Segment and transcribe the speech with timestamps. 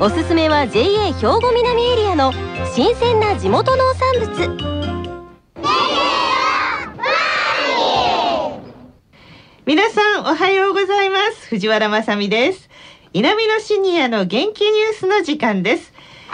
[0.00, 2.32] おすすめは JA 兵庫南エリアの
[2.74, 4.70] 新鮮な地元農産物。
[9.66, 11.48] 皆さんおはようございます。
[11.48, 12.68] 藤原まさです。
[13.12, 15.92] 南のシニアの元気ニュースの時間です。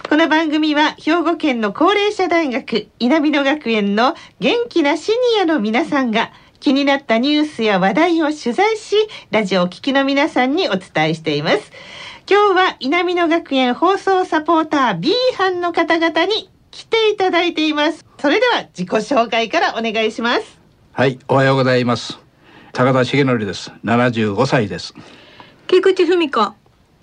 [0.08, 8.96] この番組は兵庫県の高齢者大学稲美野学園の元気なシニアの皆さんが気になったニュースや話題を取材し、
[9.30, 11.70] ラジオを聴きの皆さんにお伝えしています。
[12.28, 18.04] 今日は稲美野学園放送サポーター B 班の方々に来ていただいています。
[18.18, 20.58] それでは自己紹介からお願いします。
[20.90, 22.18] はい、おはようございます。
[22.72, 23.70] 高田重則です。
[23.84, 24.92] 75歳です。
[25.68, 26.52] 菊池文子、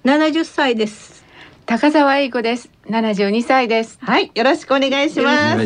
[0.03, 1.23] 70歳です。
[1.66, 2.69] 高澤英子です。
[2.89, 3.97] 七十二歳です。
[4.02, 5.53] はい、よろしくお願いします。
[5.53, 5.66] お願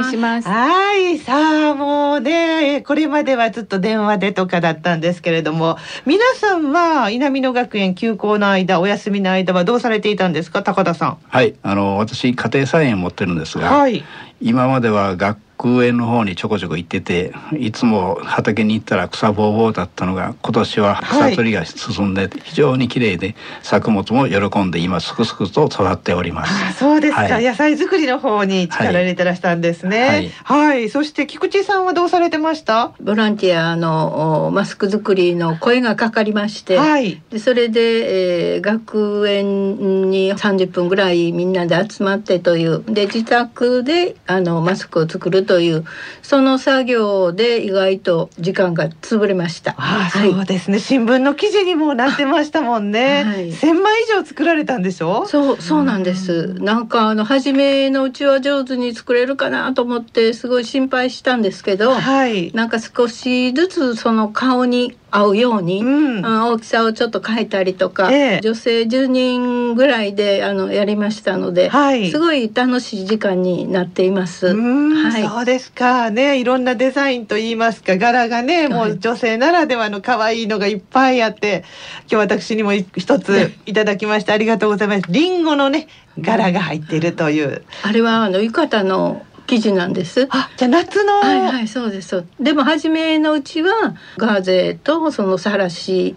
[0.00, 0.48] いします。
[0.48, 11.18] はい、さあもうね、これまではずっと電話でとかだったんですけれども、皆さんは稲美野学園休校の間、お休みの間はどうされていたんですか、高田さん。
[11.28, 14.04] はい、あの私家庭菜園持ってるんですが、はい、
[14.40, 15.47] 今までは学公
[15.82, 26.78] 園の方にちょこちょこ行ってていつも畑に行ったら草ぼうぼうだったのが今年は草取りが進んで非常に綺麗で、作物も喜んで今すくすくと育っております。
[26.78, 30.32] そうですか、はい、野菜作りの方に力入れてらしたんですね。
[30.44, 32.92] はい、はい、そして菊池さんはどうされてました？
[33.00, 42.84] ボランティアのマスク作りの声がかかりまして、はい、でそれで、えー、学園に30分ぐらいみんなで集まってという。
[42.84, 45.84] で自宅であのマスクを作るという
[46.22, 49.74] その作業で意外と時間が潰れました。
[49.76, 50.78] ああ、そうですね。
[50.78, 53.24] 新聞の記事にもなってましたもんね。
[53.24, 55.26] はい、1000枚以上作られたんでしょ？
[55.26, 56.54] そうそうなんです。
[56.60, 74.54] なんかあの初めのうちは上手に作れるかなと思ってすごい心配したんですけど、はい、なんか少しずつその顔に合うように、うん、大きさをちょっと変えたりとか、ええ、女性10人ぐらいであのやりましたので、はい、すごい楽しい時間になっています。
[74.54, 76.10] はい、そうですか。
[76.10, 81.64] ねいろんなデザインといいますか柄がねもう女性ならではの可愛いのがいっぱいあって
[82.10, 85.02] 今日私にも一ついただきましてありがとうございます。
[85.08, 85.88] リンゴのね
[86.20, 87.62] 柄が入っているという。
[87.82, 90.28] あれはあの浴衣の生地なんです。
[90.30, 91.20] あ、じゃ夏の。
[91.20, 92.24] はいはい、そうです。
[92.38, 96.14] でも初めのうちはガーゼとそのさらし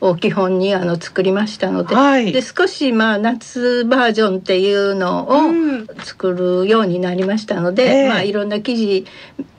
[0.00, 9.06] を基本にあの作りましたので、はい、で少しまあ夏バージョンっていうのを作るようになりましたので、うん、まあいろんな生地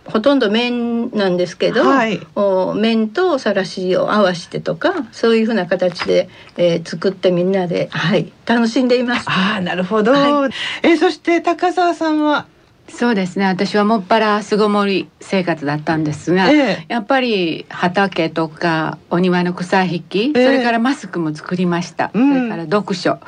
[0.06, 9.26] ほとんど面なんですけど、はい、お面とさらしを合わせてとかそういうふうな形で、えー、作ってみんなで、はい、楽しんでいます。
[9.28, 10.52] あなるほど、はい、
[10.84, 12.48] えそして高澤さんは
[12.90, 13.46] そうですね。
[13.46, 23.20] 私はもっぱら巣ごもり生活だったんですが、えやっぱり畑とかお庭の草引き、え、それからマスクも作りました、うん、それから読書。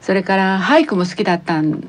[0.00, 1.88] それから俳句も好きだったん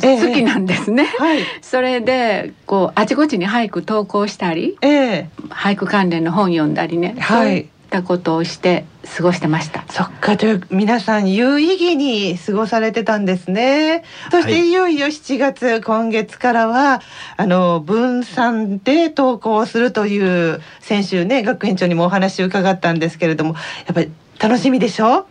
[0.00, 8.86] 好きなんですね、はい、それでこうあちこちに俳句投稿したり、俳句関連の本読んだりね、はい、たことをして
[9.16, 9.84] 過ごしてました。
[9.90, 14.04] そっか、じゃ皆さん有意義に過ごされてたんですね。
[14.30, 17.02] そしていよいよ7月、はい、今月からは
[17.36, 23.54] あの分散で登校するという先週ね学園長にもお話を伺ったんですけれども、
[23.86, 25.26] やっぱり楽しみでしょ？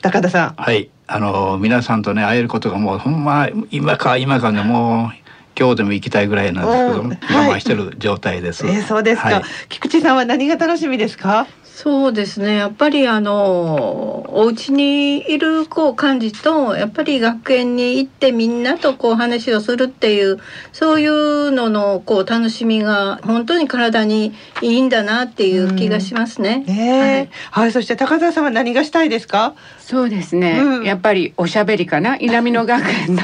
[0.00, 0.54] 高田さん。
[0.56, 5.28] はい、あの皆さんとね会えることがもうほんま今か今かねもう。
[5.60, 8.64] 今日でも行きたいぐらいなんですけど、うん、我慢してる状態です。
[8.64, 11.48] えー、そうですか、はい、菊池さんは何が楽しみですか？
[11.80, 12.56] そうですね。
[12.56, 20.40] やっぱりあのお家にいるこう感じとやっぱり学園に行ってみんなとこう話をするっていう
[20.72, 26.64] そういうののこう楽しみが本当に体にいいんだなっていう気がしますね。
[26.66, 29.54] うん、はい、はい、そして高澤さんは何がしたいですか？
[29.78, 32.16] そうですね、うん、やっぱりおしゃべりかな？
[32.16, 33.22] 稲美野学園の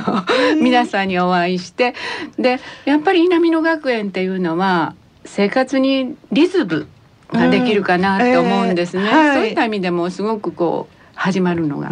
[0.63, 1.97] 皆さんにお会いして。
[2.39, 6.87] でやっぱり稲美野学園っていうのは生活にリズム
[7.35, 11.91] ができるかなと思うんですね、うんえーはい、そういった意味でもすごくこう始まるのが、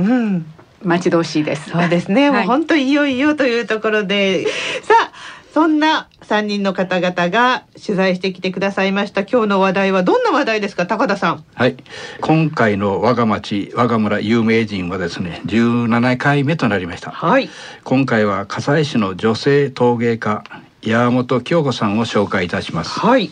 [0.82, 1.70] 待ち遠しいです。
[1.70, 2.30] そうですね。
[2.30, 4.46] もう本当いよいよというところで、
[4.82, 5.12] さあ
[5.52, 9.22] そんな3人の方々が取材してきてくださいました。
[9.22, 11.44] 今日の話題はどんな話題ですか高田さん。
[11.54, 11.76] はい。
[12.20, 17.10] 今回の我が町我が村有名人はですね17回目となりました。
[17.10, 17.50] はい。
[17.84, 20.42] 今回は笠井市の女性陶芸家
[20.82, 22.98] 山本京子さんを紹介いたします。
[22.98, 23.30] はい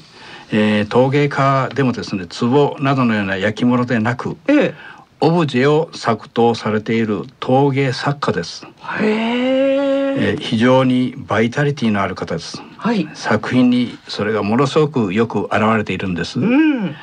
[0.53, 4.75] えー、陶芸家でもですね壺などのような焼き物でなく、ええ、
[5.21, 8.67] オブジェを作陶されている陶芸作家です。
[10.19, 12.63] えー、非常にバイタリティのある方です。
[12.77, 16.41] はい、作品にそれがものすごくよく現れているんです。
[16.41, 16.97] うん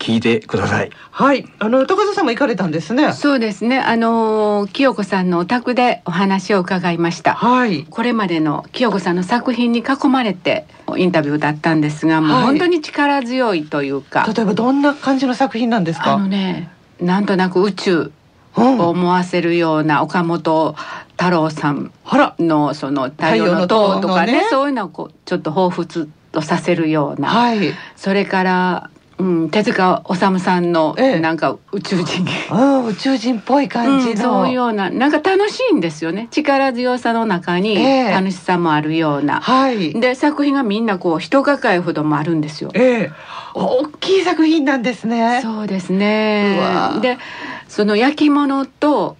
[0.00, 0.90] 聞いてください。
[1.10, 3.12] はい、あの高田さんも行かれたんですね。
[3.12, 3.78] そうですね。
[3.78, 7.34] あの清子さんのお宅でお話を伺いました。
[7.34, 7.84] はい。
[7.84, 10.64] これまでの清子さんの作品に囲まれて
[10.96, 14.26] インタビューだったんですが、もう本当に力強いというか。
[14.34, 16.14] 例えばどんな感じの作品なんですか？
[16.14, 18.12] あのね、なんとなく宇宙
[18.56, 20.74] を思わせるような岡本
[21.18, 21.92] 太郎さん
[22.38, 28.90] のその太陽の塔とかね、ね、そういうのをこうちょっと彷彿とさせるような、はい、それから
[29.20, 36.28] うん、手塚治虫さんのなんか宇宙人、ええ、うん、宇宙人っぽい感じの、うん、そういうようななんか楽しいんですよね。
[36.30, 42.70] 力強さの中に楽しさもあるような、え、はい、で作品がみんなこう人抱えほどもあるんですよ。
[42.74, 43.10] ええ、
[43.54, 45.40] 大きい作品なんですね。
[45.42, 46.58] そうですね。
[47.02, 47.18] で
[47.68, 49.16] その焼き物と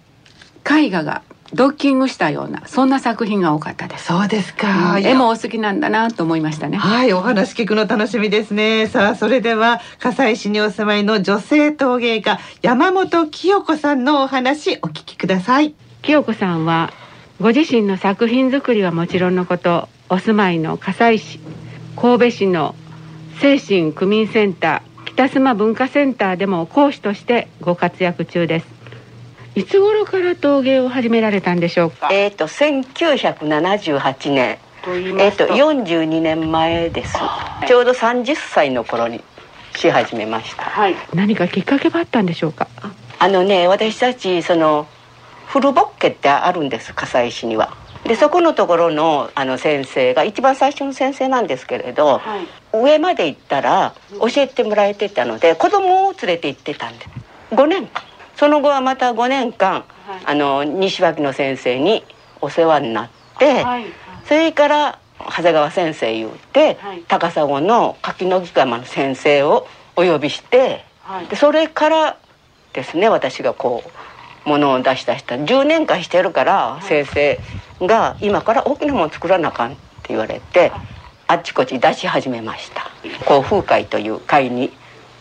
[0.69, 1.21] 絵画が
[1.53, 4.05] ドッキングしたようなそんな作品が多かったです。
[4.05, 6.77] そうですか、うん、絵もお好きなんだなと思いましたね。
[6.77, 8.87] はいお話聞くの楽しみですね。
[8.87, 15.73] さあそれでは葛西市にお住まいの女性陶芸家山本清子さんのお話お聞きください。
[16.01, 16.91] 清子さんは
[17.39, 21.39] ご自身の作品作りはもちろんのことお住まいの葛西市
[21.95, 22.75] 神戸市の
[23.39, 28.80] 精神区民センター北須磨文化センターでも講師としてご活躍中です
[29.53, 32.09] いつ頃から陶芸を始められたんでしょうか？
[32.11, 34.57] えっ、ー、と1978年。
[34.87, 37.17] えっ、ー、と42年前です。
[37.67, 39.21] ちょうど30歳の頃に
[39.75, 40.63] し始めました。
[40.63, 40.95] はい。
[41.13, 42.67] 何かきっかけがあったんでしょうか？
[43.19, 44.87] あのね、私たちその
[45.47, 46.93] 古ボッケってあるんです。
[46.93, 47.75] 葛西市には。
[48.05, 57.05] でそこのところのあの先生が一番最初の先生なんですけれど、はい、上まで行ったら教えてもらえてたので子供を連れて行ってたんで
[57.51, 58.01] 5年間
[58.35, 62.03] その後はまた5年間、はい、あの西脇の先生に
[62.41, 63.85] お世話になって、はい、
[64.25, 70.83] それから長谷川先生言うて、はい、高砂の柿の木釜の先生をお呼びして、
[71.29, 72.17] でそれから
[72.73, 73.83] ですね私がこ
[74.45, 77.39] うものを出し出した10年間してるから先生
[77.81, 79.79] が今から大きなもの作らなあかんって
[80.09, 80.71] 言われて
[81.27, 82.89] あっちこっち出し始めました。
[83.25, 84.71] 古風会という会に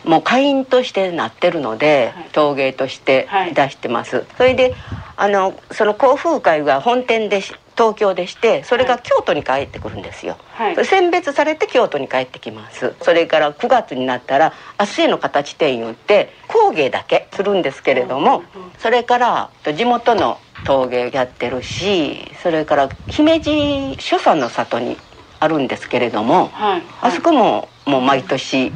[0.04, 4.74] もう会員としてなってるので、はい、陶芸として出してます、はい、それで
[5.16, 7.42] あのその甲風会が本店で
[7.76, 12.94] 東京でしてそれが京都に帰ってくるんですよ、はい、選別されて京都に帰ってきます。
[13.00, 18.42] それから9月になったら明日への形店言って工芸だけするんですけれども
[18.78, 24.98] それから地元の陶芸やってるしそれから姫路所産の里に
[25.38, 28.72] あるんですけれども、はい、あそこももう毎年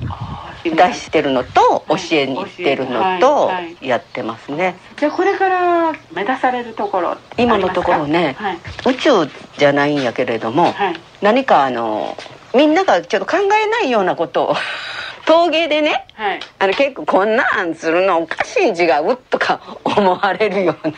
[0.70, 3.50] 出してるのと教えに行ってるのと
[3.80, 9.10] やってますね、じゃあこれから目指されるところ今のところね、はい、宇宙
[9.58, 12.16] じゃないんやけれども、はい、何かあの
[12.54, 14.54] みんながちょっと考えないようなことを
[15.26, 20.94] 陶芸でね、はい、あの結構こんなんするのおかしい違うとか 思われるような。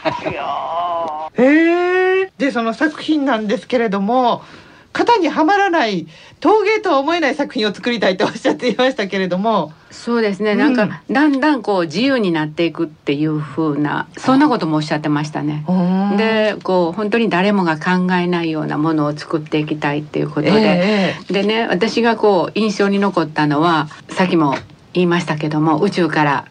[1.38, 4.42] へえでその作品なんですけれども
[4.96, 6.06] 型にはまらない
[6.40, 9.72] 陶芸とは思えない作品を作りたいとおっしゃっていましたけれども。
[9.90, 15.64] そうですね、うん、なんかだんだんこう自由になっていくっていうふうなそんなこともおっしゃってましたね。
[16.16, 24.54] でこう本当に誰もが考えないようなものを作っていきたいっていうことで、えー、でね私がこう印象に残ったのはさっきも
[24.92, 26.44] 言いましたけども宇宙から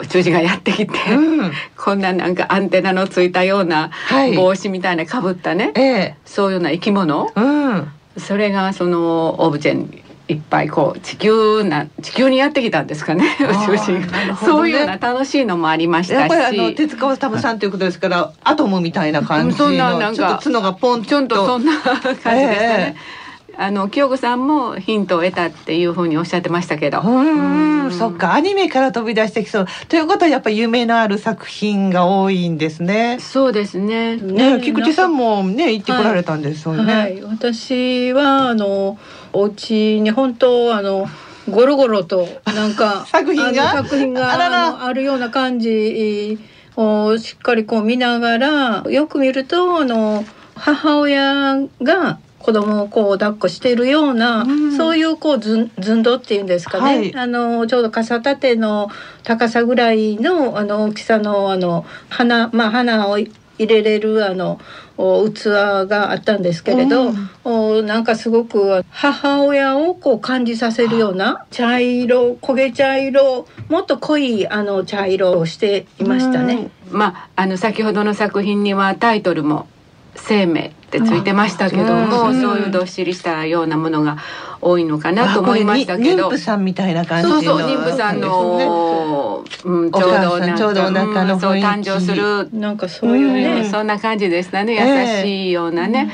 [0.00, 3.90] 宇宙人がやってきて、うん、こんななんかアンテナのついたような
[4.36, 14.08] 帽子みたいなかぶったね、はいそういうような生き物、うん、それがそのオブジェにいっぱいこう地球な地球にやってきたんですかね 宇宙人、ね、
[14.44, 16.18] そういうような楽しいのもありましたし。
[16.20, 21.46] やっぱりあの手塚治虫さんということですから、アトムみたいな感じのそんななんか角がポンちょんと。
[21.46, 22.96] そんな感じでしたね。
[22.96, 23.27] えー
[23.60, 27.02] あの清子さんもヒントを得たっていうふうにおっしゃってましたけど。
[27.02, 29.66] うんそっかアニメから飛び出してきそう。
[29.88, 33.18] ということはやっぱり夢のある作品が多いんですね。
[33.20, 34.16] そうですね。
[34.16, 38.98] ね菊池さんもね行ってこられたんですよね、はい、私はあの
[39.32, 41.06] お家に本当あの
[41.50, 43.72] ゴロゴロとなんか 作品が？
[43.72, 46.38] 作品があるような感じ
[46.76, 50.24] をしっかりこう見ながらよく見るとあの
[50.54, 58.88] 母親が子供をこう抱っこしているような、うん、そういうこうず寸胴っていうんですかね、はい、あのちょうど傘立ての
[59.22, 64.58] 高さぐらいのあの大きさのあの花まあ花を入れれるあの
[64.96, 65.44] 器
[65.86, 67.12] があったんですけれど、
[67.44, 76.70] うん、なんかすごく母親をこう感じさせるような茶色焦げ茶色もっと濃いあの茶色をしていましたね。
[76.90, 79.68] まああの先ほどの作品にはタイトルも
[80.16, 84.16] 生命ってついてましたけども、そういうどっしりしたようなものが
[84.62, 86.28] 多いのかなと思いましたけど。
[86.28, 96.10] 妊婦さんみたいな感じそうそう妊婦さんの、うん、ちょうどちょうどお腹の、そう誕生するなんかそういうね、そんな感じでしたね優しいようなね。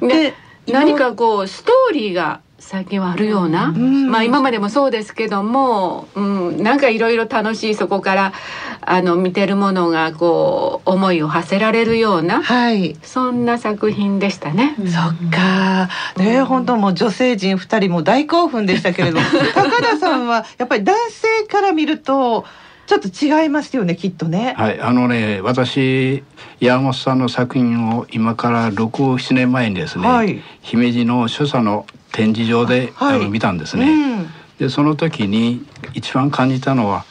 [0.00, 0.34] で
[0.68, 8.32] 何かこうストーリーが最近はあるような、うん、まあ今までもそうですけども、うん、なんかいろいろ楽しいそこから
[8.80, 14.76] あの見てるものがこう思いを馳せられるような、はい、そんな作品でしたね。
[14.78, 15.90] そっか。
[16.16, 19.20] ね本当もう女性陣2人も大興奮でしたけれど
[19.54, 22.46] 高田さんはやっぱり男性から見ると
[22.86, 24.54] ちょっと違いますよねきっとね。
[24.56, 26.24] はいあのね私
[26.60, 33.90] 山本さんの作品を今から67年前にですね、はい、姫路の所作の展示場で、はい、あの見たんですね。
[33.90, 34.28] うん、
[34.58, 37.04] でその時に一番感じたのは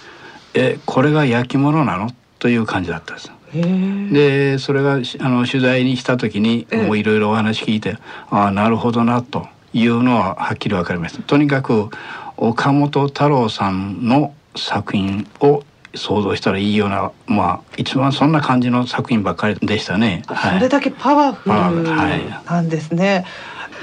[0.53, 2.09] えこれが焼き物なの？
[2.39, 3.31] という感じだったんです。
[4.13, 7.97] でそれがあの取材にした時にもういろいろお話聞いて
[8.29, 11.21] ああなるほどなというのははっきり分かりました。
[11.21, 11.89] とにかく
[12.37, 15.63] 岡本太郎さんの作品を
[15.95, 20.23] 想像したらいいようなまあ一番そんな感じの作品ばっかりでしたね。
[20.27, 23.13] それだけパワフルなんですね。
[23.13, 23.25] はい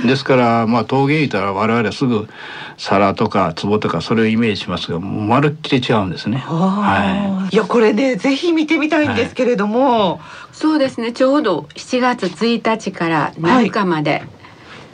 [0.05, 2.29] ですからまあ陶芸言ったら我々すぐ
[2.77, 6.39] 皿とか壺とかそれをイメージしますがまるっきり違うんですね。
[6.39, 10.21] はい、いやこれねぜひ見てみたいんですけれども、はい、
[10.53, 11.13] そうですね。
[11.13, 14.23] ちょうど7月1日から7日まで、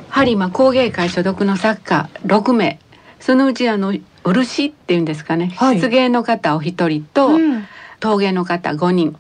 [0.09, 2.79] はい、播磨工芸会所属の作家6名。
[3.21, 3.95] そのうちあの
[4.25, 7.67] 漆っていうんですかね、はい、漆芸の方お一人と、うん、
[8.01, 9.17] 陶芸の方5人。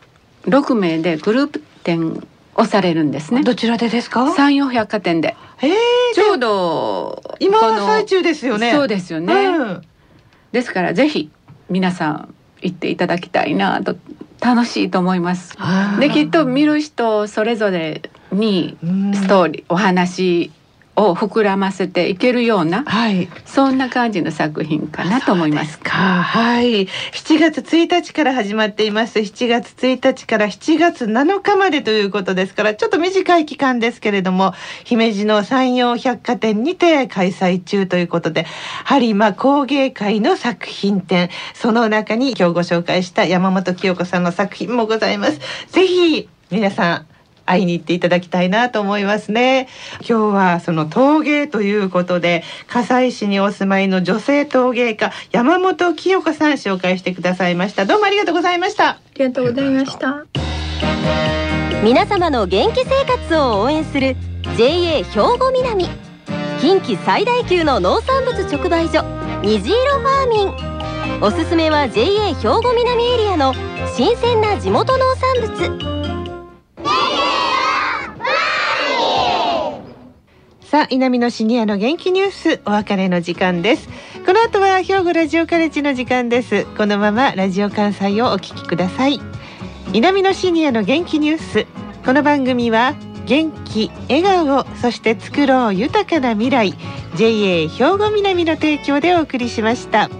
[0.46, 3.42] 6名でグループ展をされるんですね。
[3.42, 4.32] どちらでですか？
[4.34, 5.36] 山陽百貨店で。
[5.62, 5.68] え
[6.14, 8.72] ちょうど今は最中ですよね。
[8.72, 9.34] そうですよね。
[9.34, 9.82] うん、
[10.52, 11.30] ですからぜひ
[11.68, 13.96] 皆さん行っていただきたいなと
[14.40, 15.56] 楽しいと思います。
[16.00, 18.76] できっと見る人それぞれに
[19.14, 20.50] ストーリー、お話
[20.96, 25.78] を膨らませていけるような、はい、そんな感じの作品かなと思います。
[25.78, 26.86] かはい。
[26.86, 29.18] 7月1日から始まっています。
[29.18, 38.46] 7月1日から7月7日までということですから、ちょっと短い期間ですけれども、姫路の山陽百貨店にて開催中ということで、
[38.86, 45.40] 播磨工芸会の作品展、その中に今日ご紹介した山本清子さんの作品もございます。
[45.68, 47.15] ぜひ皆さん
[47.46, 49.68] 会いに行っていただきたいなと思いますね。
[50.00, 57.86] 今日はその陶芸ということで笠井市にお住まいの女性陶芸家山本清子さん紹介してくださいました。
[57.86, 58.88] どうもありがとうございました。
[58.88, 60.24] ありがとうございました。
[61.82, 64.16] 皆様の元気生活を応援する
[64.56, 65.04] JA 兵
[65.38, 65.88] 庫南
[66.60, 69.04] 近畿最大級の農産物直売所
[69.42, 70.76] 虹色ファーミン。
[71.22, 73.54] おすすめは JA 兵庫南エリアの
[73.94, 75.95] 新鮮な地元農産物
[80.76, 83.88] さあ南のシニアの元気ニュースお別れの時間です。
[84.26, 86.66] この後は兵庫ラジオカレッジの時間です。
[86.76, 89.18] このままラジオ関西をお聞きください。
[89.92, 91.66] 南のシニアの元気ニュース。
[92.04, 96.74] この番組は元気笑顔そして作ろう豊かな未来。
[97.14, 100.10] JA 兵庫南の提供でお送りしました。